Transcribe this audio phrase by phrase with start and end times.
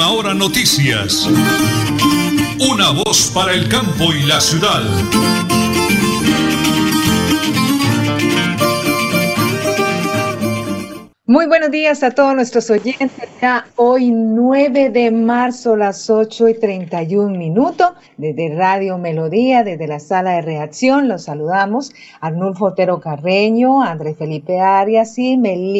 [0.00, 1.28] Última Hora Noticias.
[2.58, 4.82] Una voz para el campo y la ciudad.
[11.30, 13.12] Muy buenos días a todos nuestros oyentes.
[13.40, 20.00] Ya hoy 9 de marzo, las 8 y 31 minutos, desde Radio Melodía, desde la
[20.00, 21.92] sala de reacción, los saludamos.
[22.20, 25.38] Arnulfo Otero Carreño, Andrés Felipe Arias y,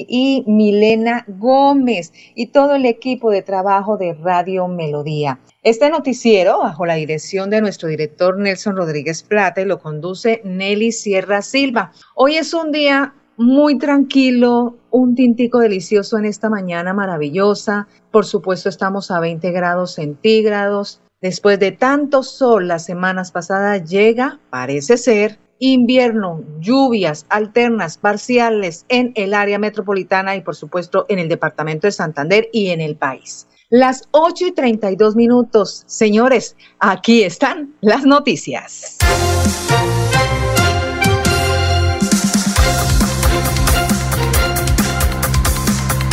[0.09, 5.41] y Milena Gómez y todo el equipo de trabajo de Radio Melodía.
[5.64, 11.42] Este noticiero, bajo la dirección de nuestro director Nelson Rodríguez Plata, lo conduce Nelly Sierra
[11.42, 11.91] Silva.
[12.14, 17.89] Hoy es un día muy tranquilo, un tintico delicioso en esta mañana maravillosa.
[18.11, 21.01] Por supuesto, estamos a 20 grados centígrados.
[21.23, 29.12] Después de tanto sol las semanas pasadas llega, parece ser, invierno, lluvias alternas, parciales en
[29.15, 33.47] el área metropolitana y por supuesto en el departamento de Santander y en el país.
[33.70, 35.84] Las 8 y 32 minutos.
[35.86, 38.98] Señores, aquí están las noticias.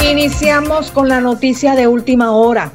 [0.09, 2.71] Iniciamos con la noticia de última hora.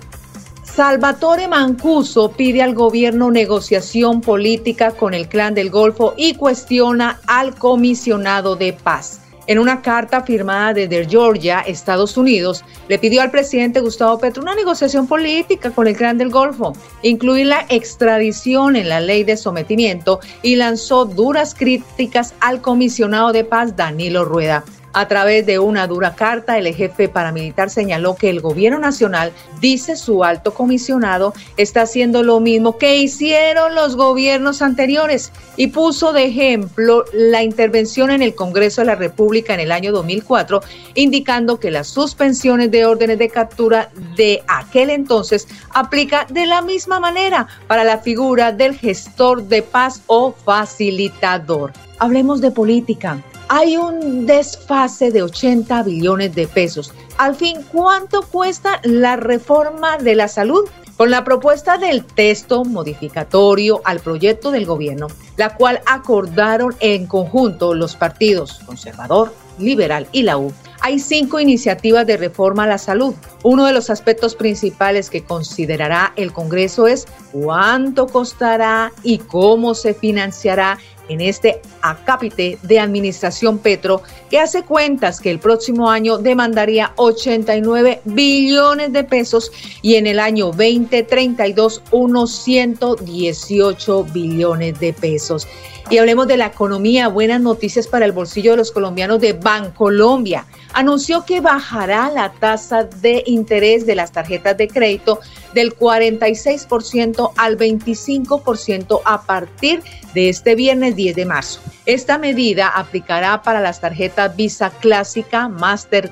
[0.65, 7.55] Salvatore Mancuso pide al gobierno negociación política con el clan del Golfo y cuestiona al
[7.55, 9.23] comisionado de paz.
[9.47, 14.55] En una carta firmada desde Georgia, Estados Unidos, le pidió al presidente Gustavo Petro una
[14.55, 20.21] negociación política con el clan del Golfo, incluir la extradición en la ley de sometimiento
[20.43, 24.65] y lanzó duras críticas al comisionado de paz Danilo Rueda.
[24.95, 29.97] A través de una dura carta, el jefe paramilitar señaló que el gobierno nacional, dice
[29.97, 36.25] su alto comisionado, está haciendo lo mismo que hicieron los gobiernos anteriores y puso de
[36.25, 40.61] ejemplo la intervención en el Congreso de la República en el año 2004,
[40.95, 47.01] indicando que las suspensiones de órdenes de captura de aquel entonces aplica de la misma
[47.01, 51.73] manera para la figura del gestor de paz o facilitador.
[51.99, 53.23] Hablemos de política
[53.55, 56.91] hay un desfase de 80 billones de pesos.
[57.19, 60.67] Al fin, ¿cuánto cuesta la reforma de la salud?
[60.97, 67.75] Con la propuesta del texto modificatorio al proyecto del gobierno, la cual acordaron en conjunto
[67.75, 73.15] los partidos conservador, liberal y la U, hay cinco iniciativas de reforma a la salud.
[73.43, 79.93] Uno de los aspectos principales que considerará el Congreso es cuánto costará y cómo se
[79.93, 80.79] financiará
[81.13, 88.01] en este acápite de administración Petro, que hace cuentas que el próximo año demandaría 89
[88.05, 89.53] billones de pesos
[89.83, 95.47] y en el año 2032 unos 118 billones de pesos.
[95.91, 97.09] Y hablemos de la economía.
[97.09, 100.47] Buenas noticias para el bolsillo de los colombianos de Bancolombia.
[100.73, 105.21] Anunció que bajará la tasa de interés de las tarjetas de crédito
[105.53, 109.83] del 46% al 25% a partir
[110.15, 111.61] de este viernes 10 de marzo.
[111.85, 116.11] Esta medida aplicará para las tarjetas Visa Clásica, Master,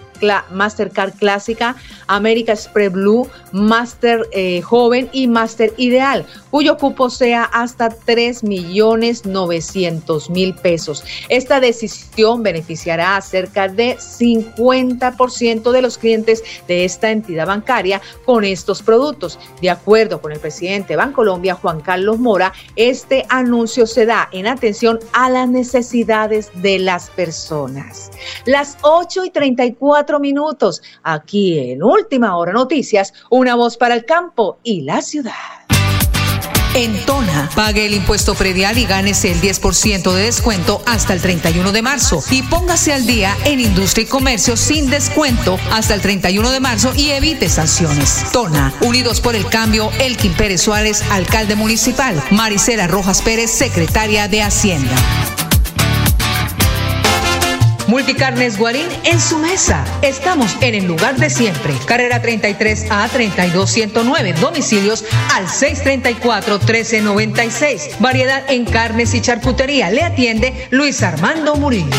[0.50, 1.76] Mastercard Clásica,
[2.08, 9.24] America Express Blue, Master eh, Joven y Master Ideal, cuyo cupo sea hasta 3 millones
[9.26, 9.59] 900
[10.30, 11.04] mil pesos.
[11.28, 18.44] Esta decisión beneficiará a cerca de 50% de los clientes de esta entidad bancaria con
[18.44, 19.38] estos productos.
[19.60, 24.46] De acuerdo con el presidente de Bancolombia, Juan Carlos Mora, este anuncio se da en
[24.46, 28.10] atención a las necesidades de las personas.
[28.44, 34.58] Las 8 y 34 minutos, aquí en Última Hora Noticias, una voz para el campo
[34.62, 35.79] y la ciudad.
[36.74, 41.72] En Tona, pague el impuesto predial y gánese el 10% de descuento hasta el 31
[41.72, 42.22] de marzo.
[42.30, 46.92] Y póngase al día en industria y comercio sin descuento hasta el 31 de marzo
[46.94, 48.24] y evite sanciones.
[48.32, 52.22] Tona, Unidos por el Cambio, Elkin Pérez Suárez, alcalde municipal.
[52.30, 54.94] Marisela Rojas Pérez, secretaria de Hacienda.
[57.90, 59.84] Multicarnes Guarín en su mesa.
[60.02, 61.74] Estamos en el lugar de siempre.
[61.86, 64.32] Carrera 33 a 32109.
[64.34, 65.04] Domicilios
[65.34, 67.96] al 634 1396.
[67.98, 69.90] Variedad en carnes y charcutería.
[69.90, 71.90] Le atiende Luis Armando Murillo.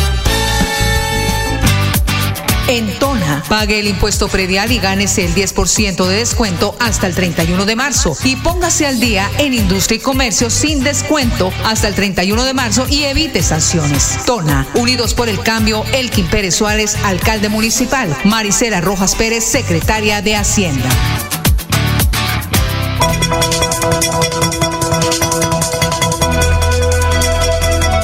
[2.71, 7.65] En Tona, pague el impuesto predial y gánese el 10% de descuento hasta el 31
[7.65, 8.15] de marzo.
[8.23, 12.87] Y póngase al día en industria y comercio sin descuento hasta el 31 de marzo
[12.89, 14.19] y evite sanciones.
[14.25, 18.15] Tona, Unidos por el Cambio, Elkin Pérez Suárez, alcalde municipal.
[18.23, 20.89] Maricela Rojas Pérez, secretaria de Hacienda.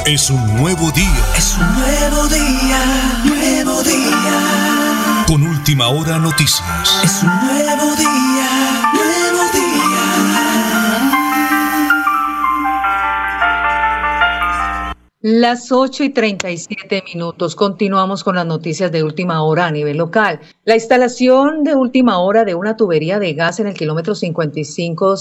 [0.07, 1.25] Es un nuevo día.
[1.38, 5.25] Es un nuevo día, nuevo día.
[5.27, 6.63] Con última hora noticias.
[7.04, 9.27] Es un nuevo día, nuevo
[15.19, 16.10] Las 8 y
[16.88, 17.56] 37 minutos.
[17.56, 20.39] Continuamos con las noticias de última hora a nivel local.
[20.66, 25.16] La instalación de última hora de una tubería de gas en el kilómetro 55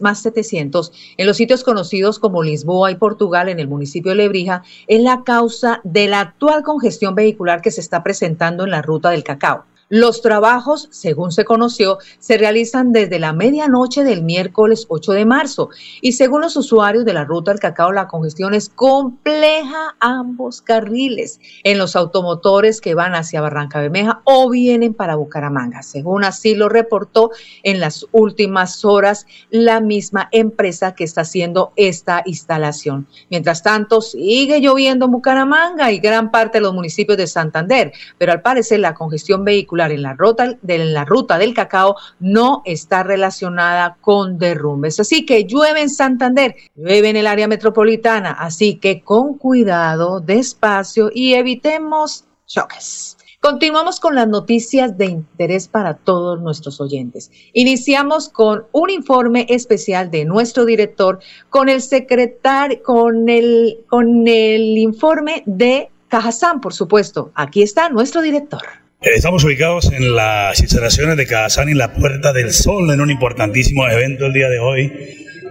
[0.00, 4.62] más 700 en los sitios conocidos como Lisboa y Portugal en el municipio de Lebrija
[4.86, 9.10] es la causa de la actual congestión vehicular que se está presentando en la ruta
[9.10, 9.64] del cacao.
[9.90, 15.70] Los trabajos, según se conoció, se realizan desde la medianoche del miércoles 8 de marzo
[16.02, 21.40] y según los usuarios de la ruta del cacao, la congestión es compleja ambos carriles
[21.64, 25.82] en los automotores que van hacia Barranca Bermeja o vienen para Bucaramanga.
[25.82, 27.30] Según así lo reportó
[27.62, 33.06] en las últimas horas la misma empresa que está haciendo esta instalación.
[33.30, 38.32] Mientras tanto, sigue lloviendo en Bucaramanga y gran parte de los municipios de Santander, pero
[38.32, 45.00] al parecer la congestión vehicular en la, ruta, del cacao no está relacionada con derrumbes.
[45.00, 51.10] Así que llueve en Santander, llueve en el área metropolitana, así que con cuidado, despacio
[51.12, 53.16] y evitemos choques.
[53.40, 57.30] Continuamos con las noticias de interés para todos nuestros oyentes.
[57.52, 64.76] Iniciamos con un informe especial de nuestro director con el secretario, con el, con el
[64.76, 67.30] informe de Cajazán, por supuesto.
[67.34, 68.62] Aquí está nuestro director.
[69.00, 73.88] Estamos ubicados en las instalaciones de Cazán y la Puerta del Sol en un importantísimo
[73.88, 74.92] evento el día de hoy.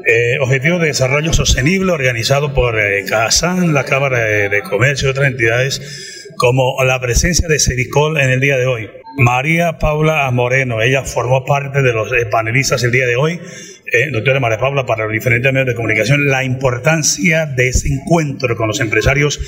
[0.05, 6.33] Eh, objetivo de Desarrollo Sostenible organizado por eh, la Cámara de, Comercio y otras entidades,
[6.35, 8.89] como la presencia de Cedicol en el día de hoy.
[9.17, 13.39] María Paula Moreno, ella formó parte de los eh, panelistas el día de hoy.
[13.91, 18.57] Eh, doctora María Paula, para los diferentes medios de comunicación, la importancia de ese encuentro
[18.57, 19.39] con los empresarios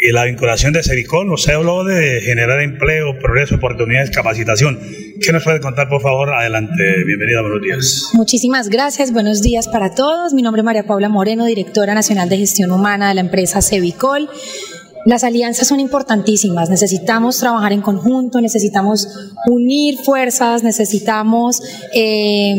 [0.00, 4.78] y la vinculación de Cedicol, se habló de generar empleo, progreso, oportunidades, capacitación.
[5.20, 6.32] ¿Qué nos puede contar, por favor?
[6.32, 8.10] Adelante, bienvenida, buenos días.
[8.12, 10.34] Muchísimas gracias, buenos días para todos.
[10.34, 14.30] Mi nombre es María Paula Moreno, directora nacional de gestión humana de la empresa Cevicol.
[15.04, 19.08] Las alianzas son importantísimas, necesitamos trabajar en conjunto, necesitamos
[19.48, 21.60] unir fuerzas, necesitamos...
[21.92, 22.54] Eh,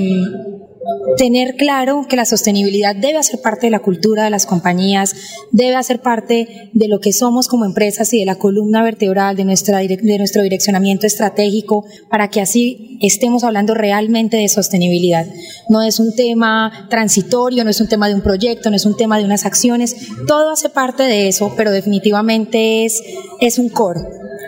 [1.18, 5.16] tener claro que la sostenibilidad debe hacer parte de la cultura de las compañías,
[5.52, 9.46] debe hacer parte de lo que somos como empresas y de la columna vertebral de,
[9.46, 15.26] nuestra, de nuestro direccionamiento estratégico para que así estemos hablando realmente de sostenibilidad.
[15.68, 18.98] No es un tema transitorio, no es un tema de un proyecto, no es un
[18.98, 19.96] tema de unas acciones,
[20.28, 23.02] todo hace parte de eso, pero definitivamente es,
[23.40, 24.02] es un core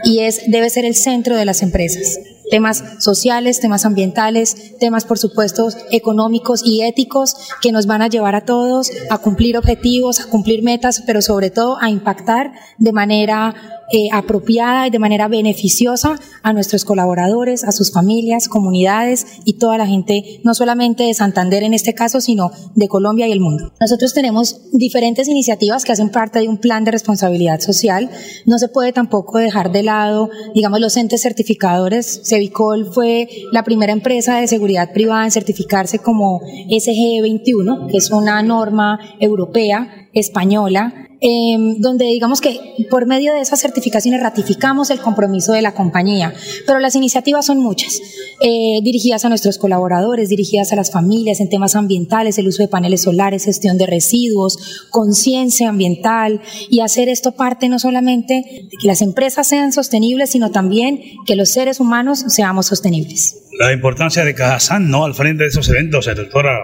[0.04, 2.20] y es, debe ser el centro de las empresas
[2.52, 8.36] temas sociales, temas ambientales, temas por supuesto económicos y éticos que nos van a llevar
[8.36, 13.81] a todos a cumplir objetivos, a cumplir metas, pero sobre todo a impactar de manera
[13.92, 19.78] eh, apropiada y de manera beneficiosa a nuestros colaboradores, a sus familias, comunidades y toda
[19.78, 23.74] la gente, no solamente de Santander en este caso, sino de Colombia y el mundo.
[23.80, 28.10] Nosotros tenemos diferentes iniciativas que hacen parte de un plan de responsabilidad social.
[28.46, 32.22] No se puede tampoco dejar de lado, digamos, los entes certificadores.
[32.24, 38.12] Cevicol fue la primera empresa de seguridad privada en certificarse como SGE 21, que es
[38.12, 42.60] una norma europea española Em, donde digamos que
[42.90, 46.34] por medio de esas certificaciones ratificamos el compromiso de la compañía.
[46.66, 48.02] Pero las iniciativas son muchas,
[48.42, 52.70] eh, dirigidas a nuestros colaboradores, dirigidas a las familias en temas ambientales, el uso de
[52.70, 58.88] paneles solares, gestión de residuos, conciencia ambiental y hacer esto parte no solamente de que
[58.88, 64.34] las empresas sean sostenibles, sino también que los seres humanos seamos sostenibles la importancia de
[64.34, 65.06] Cajazán, ¿no?
[65.06, 66.60] Al frente de esos eventos, doctora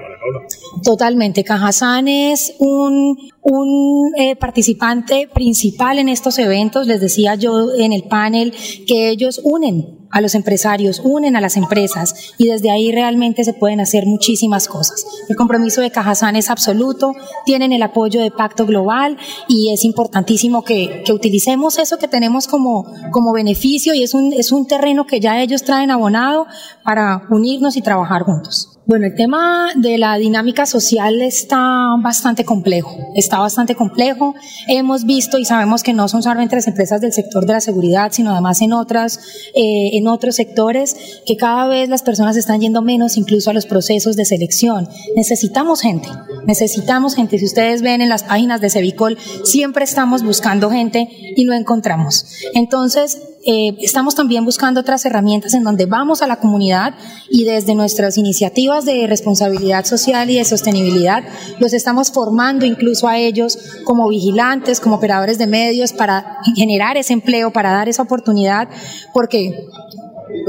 [0.83, 1.43] Totalmente.
[1.43, 6.87] Cajazán es un, un eh, participante principal en estos eventos.
[6.87, 8.53] Les decía yo en el panel
[8.87, 13.53] que ellos unen a los empresarios, unen a las empresas y desde ahí realmente se
[13.53, 15.05] pueden hacer muchísimas cosas.
[15.29, 17.13] El compromiso de Cajazán es absoluto,
[17.45, 22.47] tienen el apoyo de Pacto Global y es importantísimo que, que utilicemos eso que tenemos
[22.47, 26.47] como, como beneficio y es un, es un terreno que ya ellos traen abonado
[26.83, 28.76] para unirnos y trabajar juntos.
[28.87, 34.33] Bueno, el tema de la dinámica social está bastante complejo, está bastante complejo.
[34.69, 38.13] Hemos visto y sabemos que no son solamente las empresas del sector de la seguridad,
[38.13, 39.19] sino además en otras,
[39.53, 43.65] eh, en otros sectores, que cada vez las personas están yendo menos incluso a los
[43.65, 44.87] procesos de selección.
[45.17, 46.07] Necesitamos gente,
[46.45, 47.39] necesitamos gente.
[47.39, 52.25] Si ustedes ven en las páginas de Cevicol, siempre estamos buscando gente y no encontramos.
[52.53, 56.95] Entonces, eh, estamos también buscando otras herramientas en donde vamos a la comunidad
[57.29, 61.23] y desde nuestras iniciativas de responsabilidad social y de sostenibilidad
[61.57, 67.13] los estamos formando incluso a ellos como vigilantes, como operadores de medios para generar ese
[67.13, 68.67] empleo, para dar esa oportunidad,
[69.13, 69.69] porque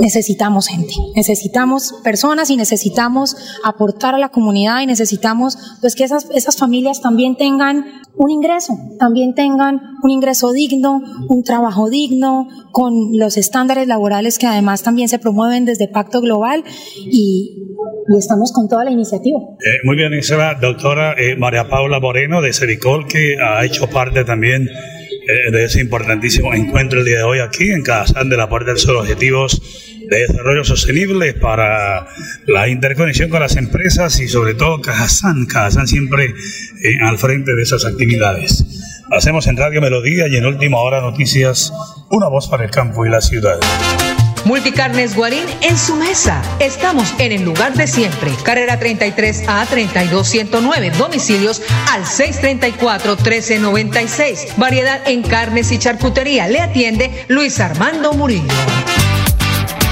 [0.00, 6.28] necesitamos gente, necesitamos personas y necesitamos aportar a la comunidad y necesitamos pues que esas,
[6.35, 7.85] esas familias también tengan
[8.16, 14.47] un ingreso, también tengan un ingreso digno, un trabajo digno, con los estándares laborales que
[14.47, 16.64] además también se promueven desde Pacto Global
[17.11, 17.64] y,
[18.18, 19.38] estamos con toda la iniciativa.
[19.38, 24.25] Eh, muy bien, Isabel, doctora eh, María Paula Moreno de Cericol, que ha hecho parte
[24.25, 24.68] también
[25.28, 28.70] eh, de ese importantísimo encuentro el día de hoy aquí en Cazán de la Puerta
[28.70, 29.61] del Sol, objetivos
[30.08, 32.08] de desarrollo sostenible para
[32.47, 36.25] la interconexión con las empresas y sobre todo Cajazán, Cajazán siempre
[36.82, 38.64] eh, al frente de esas actividades.
[39.11, 41.75] Hacemos en Radio Melodía y en Última Hora Noticias,
[42.11, 43.61] una voz para el campo y la ciudad.
[44.49, 46.40] Multicarnes Guarín en su mesa.
[46.59, 48.31] Estamos en el lugar de siempre.
[48.45, 50.90] Carrera 33 a 32109.
[50.93, 51.61] Domicilios
[51.93, 54.55] al 634 1396.
[54.57, 56.49] Variedad en carnes y charcutería.
[56.49, 58.49] Le atiende Luis Armando Murillo.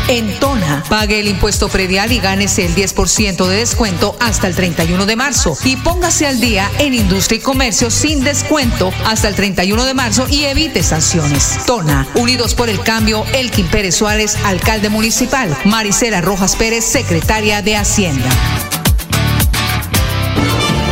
[0.08, 5.04] En Tona, pague el impuesto predial y gánese el 10% de descuento hasta el 31
[5.04, 5.56] de marzo.
[5.64, 10.26] Y póngase al día en industria y comercio sin descuento hasta el 31 de marzo
[10.28, 11.58] y evite sanciones.
[11.66, 15.56] Tona, unidos por el cambio, Elkin Pérez Suárez, alcalde municipal.
[15.64, 18.30] Maricela Rojas Pérez, secretaria de Hacienda.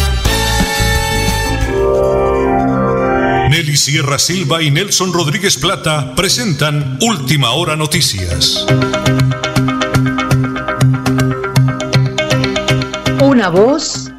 [3.61, 8.65] Nelly Sierra Silva y Nelson Rodríguez Plata presentan Última Hora Noticias.
[13.21, 14.11] Una voz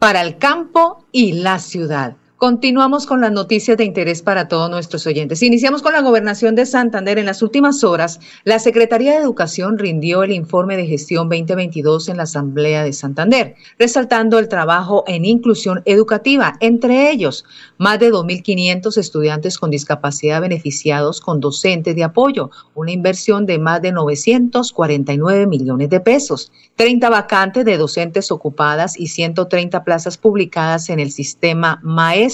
[0.00, 2.16] para el campo y la ciudad.
[2.38, 5.42] Continuamos con las noticias de interés para todos nuestros oyentes.
[5.42, 7.18] Iniciamos con la gobernación de Santander.
[7.18, 12.16] En las últimas horas, la Secretaría de Educación rindió el informe de gestión 2022 en
[12.16, 17.44] la Asamblea de Santander, resaltando el trabajo en inclusión educativa, entre ellos
[17.76, 23.82] más de 2.500 estudiantes con discapacidad beneficiados con docentes de apoyo, una inversión de más
[23.82, 31.00] de 949 millones de pesos, 30 vacantes de docentes ocupadas y 130 plazas publicadas en
[31.00, 32.27] el sistema MAE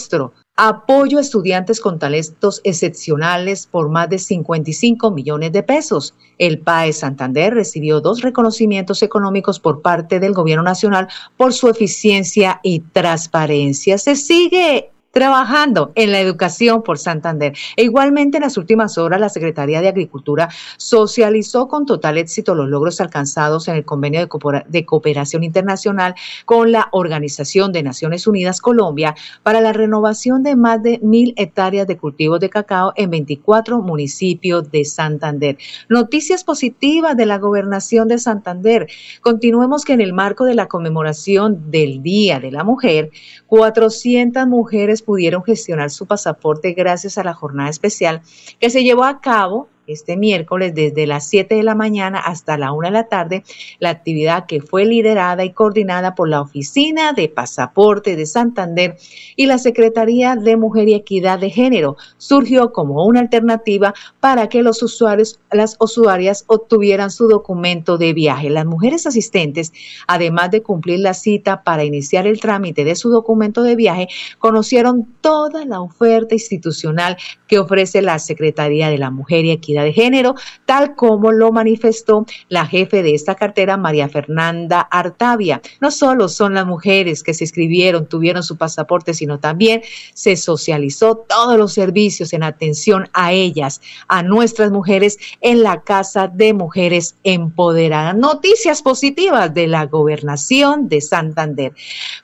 [0.56, 6.14] apoyo a estudiantes con talentos excepcionales por más de 55 millones de pesos.
[6.38, 12.60] El PAE Santander recibió dos reconocimientos económicos por parte del Gobierno Nacional por su eficiencia
[12.62, 13.98] y transparencia.
[13.98, 17.56] Se sigue trabajando en la educación por Santander.
[17.76, 22.68] E igualmente en las últimas horas la Secretaría de Agricultura socializó con total éxito los
[22.68, 24.28] logros alcanzados en el convenio
[24.68, 30.82] de cooperación internacional con la Organización de Naciones Unidas Colombia para la renovación de más
[30.82, 35.56] de mil hectáreas de cultivos de cacao en 24 municipios de Santander.
[35.88, 38.88] Noticias positivas de la gobernación de Santander.
[39.20, 43.10] Continuemos que en el marco de la conmemoración del Día de la Mujer,
[43.46, 48.22] 400 mujeres pudieron gestionar su pasaporte gracias a la jornada especial
[48.58, 52.72] que se llevó a cabo este miércoles desde las 7 de la mañana hasta la
[52.72, 53.44] 1 de la tarde,
[53.78, 58.96] la actividad que fue liderada y coordinada por la Oficina de Pasaporte de Santander
[59.36, 64.62] y la Secretaría de Mujer y Equidad de Género surgió como una alternativa para que
[64.62, 68.50] los usuarios, las usuarias obtuvieran su documento de viaje.
[68.50, 69.72] Las mujeres asistentes,
[70.06, 75.06] además de cumplir la cita para iniciar el trámite de su documento de viaje, conocieron
[75.20, 80.34] toda la oferta institucional que ofrece la Secretaría de la Mujer y Equidad de Género,
[80.64, 85.60] tal como lo manifestó la jefe de esta cartera, María Fernanda Artavia.
[85.80, 89.82] No solo son las mujeres que se inscribieron, tuvieron su pasaporte, sino también
[90.14, 96.28] se socializó todos los servicios en atención a ellas, a nuestras mujeres en la Casa
[96.28, 98.16] de Mujeres Empoderadas.
[98.16, 101.72] Noticias positivas de la gobernación de Santander.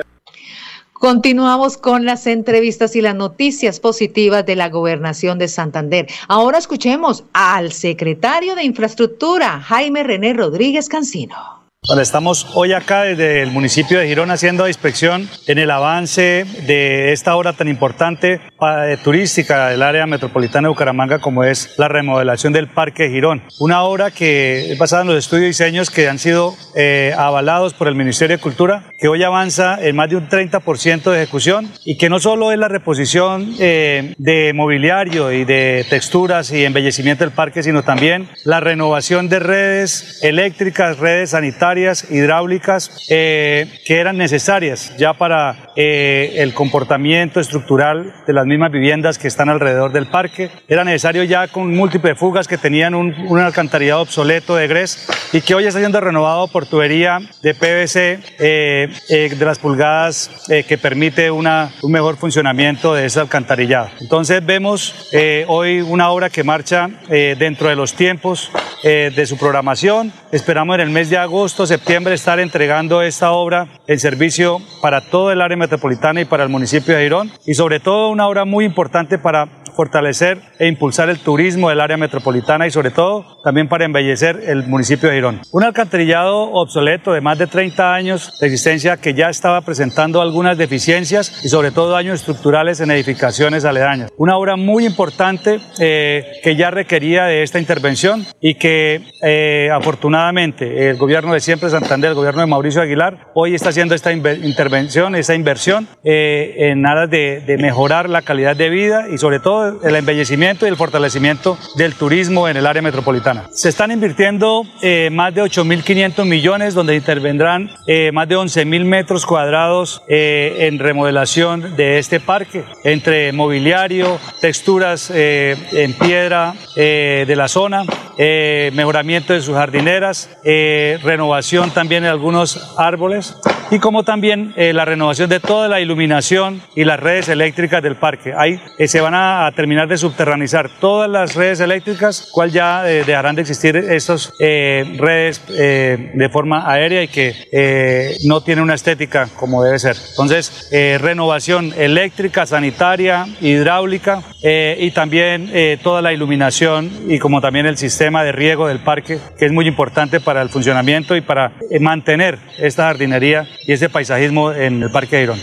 [0.93, 6.07] Continuamos con las entrevistas y las noticias positivas de la gobernación de Santander.
[6.29, 11.62] Ahora escuchemos al secretario de Infraestructura, Jaime René Rodríguez Cancino.
[11.85, 17.11] Bueno, estamos hoy acá desde el municipio de Girón haciendo inspección en el avance de
[17.11, 22.53] esta obra tan importante eh, turística del área metropolitana de Bucaramanga como es la remodelación
[22.53, 23.43] del Parque de Girón.
[23.59, 27.73] Una obra que es basada en los estudios y diseños que han sido eh, avalados
[27.73, 31.69] por el Ministerio de Cultura, que hoy avanza en más de un 30% de ejecución
[31.83, 37.25] y que no solo es la reposición eh, de mobiliario y de texturas y embellecimiento
[37.25, 44.17] del parque, sino también la renovación de redes eléctricas, redes sanitarias, hidráulicas eh, que eran
[44.17, 50.07] necesarias ya para eh, el comportamiento estructural de las mismas viviendas que están alrededor del
[50.07, 50.49] parque.
[50.67, 55.55] Era necesario ya con múltiples fugas que tenían un, alcantarillado obsoleto de grés y que
[55.55, 60.29] hoy está siendo renovado por tubería de PVC eh, de las pulgadas
[60.67, 63.89] que permite una, un mejor funcionamiento de ese alcantarillado.
[63.99, 65.09] Entonces vemos
[65.47, 68.51] hoy una obra que marcha dentro de los tiempos
[68.83, 70.13] de su programación.
[70.31, 75.31] Esperamos en el mes de agosto septiembre estar entregando esta obra en servicio para todo
[75.31, 78.65] el área metropolitana y para el municipio de Girón y sobre todo una obra muy
[78.65, 83.85] importante para fortalecer e impulsar el turismo del área metropolitana y sobre todo también para
[83.85, 85.41] embellecer el municipio de Girón.
[85.51, 90.57] Un alcantarillado obsoleto de más de 30 años de existencia que ya estaba presentando algunas
[90.57, 94.11] deficiencias y sobre todo daños estructurales en edificaciones aledañas.
[94.17, 100.89] Una obra muy importante eh, que ya requería de esta intervención y que eh, afortunadamente
[100.89, 105.15] el gobierno de siempre Santander, el gobierno de Mauricio Aguilar, hoy está haciendo esta intervención,
[105.15, 109.62] esta inversión eh, en aras de, de mejorar la calidad de vida y sobre todo
[109.83, 113.45] el embellecimiento y el fortalecimiento del turismo en el área metropolitana.
[113.51, 119.25] Se están invirtiendo eh, más de 8.500 millones, donde intervendrán eh, más de 11.000 metros
[119.25, 127.83] cuadrados eh, en remodelación de este parque, entre mobiliario, texturas en piedra de la zona,
[128.17, 133.35] mejoramiento de sus jardineras, renovación también de algunos árboles
[133.73, 138.31] y como también la renovación de toda la iluminación y las redes eléctricas del parque.
[138.37, 143.41] Ahí se van a, terminar de subterranizar todas las redes eléctricas, cual ya dejarán de
[143.41, 149.97] existir estas redes de forma aérea y que no tiene una estética como debe ser.
[150.11, 150.69] Entonces,
[151.01, 158.33] renovación eléctrica, sanitaria, hidráulica y también toda la iluminación y como también el sistema de
[158.33, 163.47] riego del parque, que es muy importante para el funcionamiento y para mantener esta jardinería
[163.65, 165.39] y ese paisajismo en el Parque Airón.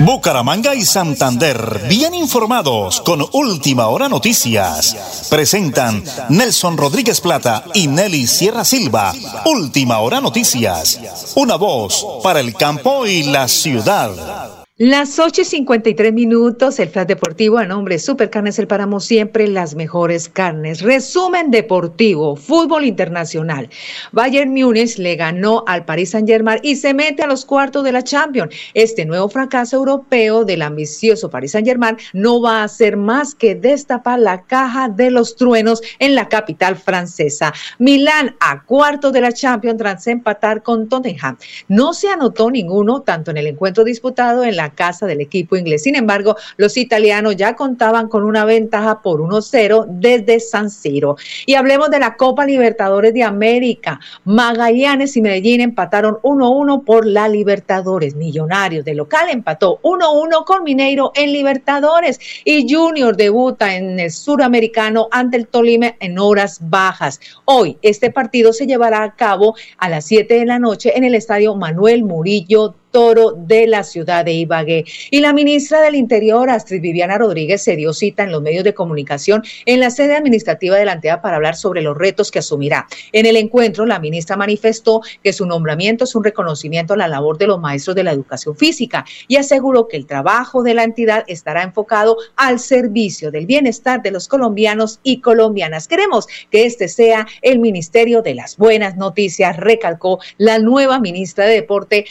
[0.00, 5.26] Bucaramanga y Santander, bien informados con Última Hora Noticias.
[5.28, 9.12] Presentan Nelson Rodríguez Plata y Nelly Sierra Silva.
[9.44, 10.98] Última Hora Noticias.
[11.34, 14.59] Una voz para el campo y la ciudad.
[14.82, 19.74] Las 8 y 53 minutos, el Flash Deportivo a nombre Supercarnes El Páramo, siempre las
[19.74, 20.80] mejores carnes.
[20.80, 23.68] Resumen deportivo, fútbol internacional.
[24.12, 28.02] Bayern Múnich le ganó al Paris Saint-Germain y se mete a los cuartos de la
[28.02, 28.54] Champions.
[28.72, 34.18] Este nuevo fracaso europeo del ambicioso Paris Saint-Germain no va a hacer más que destapar
[34.18, 37.52] la caja de los truenos en la capital francesa.
[37.78, 41.36] Milán a cuartos de la Champions tras empatar con Tottenham.
[41.68, 45.82] No se anotó ninguno, tanto en el encuentro disputado en la casa del equipo inglés.
[45.82, 51.16] Sin embargo, los italianos ya contaban con una ventaja por 1-0 desde San Siro.
[51.46, 54.00] Y hablemos de la Copa Libertadores de América.
[54.24, 58.14] Magallanes y Medellín empataron 1-1 por la Libertadores.
[58.14, 62.18] Millonarios de local empató 1-1 con Mineiro en Libertadores.
[62.44, 67.20] Y Junior debuta en el suramericano ante el Tolima en horas bajas.
[67.44, 71.14] Hoy este partido se llevará a cabo a las 7 de la noche en el
[71.14, 74.84] estadio Manuel Murillo Toro de la ciudad de Ibagué.
[75.10, 78.74] Y la ministra del Interior, Astrid Viviana Rodríguez, se dio cita en los medios de
[78.74, 82.86] comunicación en la sede administrativa de la para hablar sobre los retos que asumirá.
[83.12, 87.38] En el encuentro, la ministra manifestó que su nombramiento es un reconocimiento a la labor
[87.38, 91.24] de los maestros de la educación física y aseguró que el trabajo de la entidad
[91.26, 95.88] estará enfocado al servicio del bienestar de los colombianos y colombianas.
[95.88, 101.54] Queremos que este sea el Ministerio de las Buenas Noticias, recalcó la nueva ministra de
[101.54, 102.04] Deporte,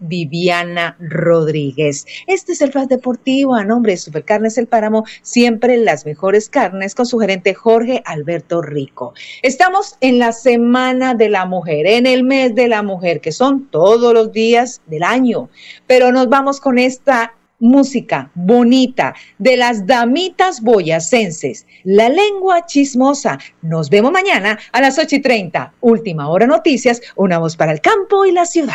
[0.00, 2.06] Viviana Rodríguez.
[2.26, 6.94] Este es el Flash Deportivo a nombre de Supercarnes El Páramo, siempre las mejores carnes
[6.94, 9.14] con su gerente Jorge Alberto Rico.
[9.42, 13.68] Estamos en la Semana de la Mujer, en el mes de la mujer, que son
[13.70, 15.48] todos los días del año,
[15.86, 23.38] pero nos vamos con esta música bonita de las damitas boyacenses, la lengua chismosa.
[23.62, 25.74] Nos vemos mañana a las 8 y 30.
[25.80, 28.74] Última hora noticias, una voz para el campo y la ciudad.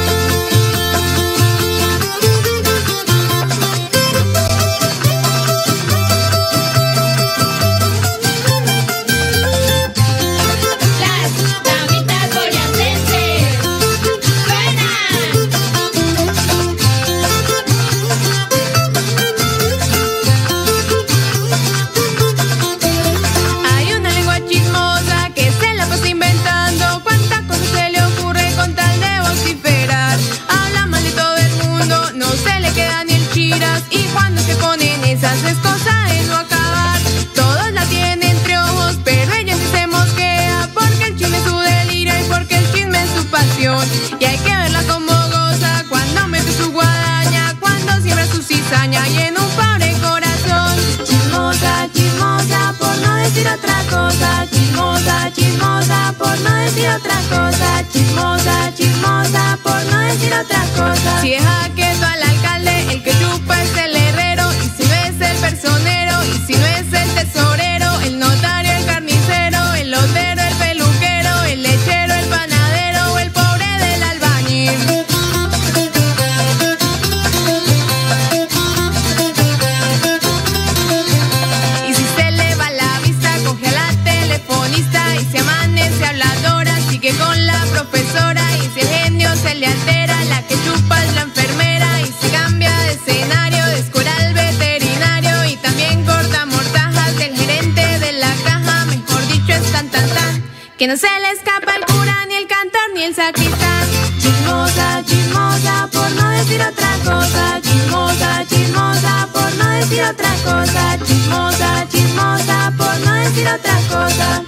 [100.81, 103.85] Que no se le escapa el cura, ni el cantor, ni el sacristán.
[104.19, 107.61] Chismosa, chismosa, por no decir otra cosa.
[107.61, 110.97] Chismosa, chismosa, por no decir otra cosa.
[111.05, 114.43] Chismosa, chismosa, por no decir otra cosa.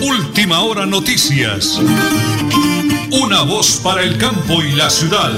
[0.00, 1.80] Última hora noticias.
[3.10, 5.32] Una voz para el campo y la ciudad.